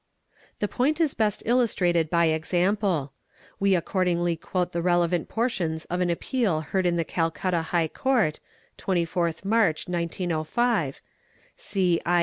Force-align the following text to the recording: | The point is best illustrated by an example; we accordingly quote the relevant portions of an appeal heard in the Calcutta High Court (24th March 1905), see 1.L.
| 0.31 0.59
The 0.61 0.67
point 0.67 0.99
is 0.99 1.13
best 1.13 1.43
illustrated 1.45 2.09
by 2.09 2.25
an 2.25 2.33
example; 2.33 3.13
we 3.59 3.75
accordingly 3.75 4.35
quote 4.35 4.71
the 4.71 4.81
relevant 4.81 5.29
portions 5.29 5.85
of 5.91 6.01
an 6.01 6.09
appeal 6.09 6.61
heard 6.61 6.87
in 6.87 6.95
the 6.95 7.05
Calcutta 7.05 7.61
High 7.61 7.87
Court 7.87 8.39
(24th 8.79 9.45
March 9.45 9.87
1905), 9.87 11.01
see 11.55 12.01
1.L. 12.03 12.19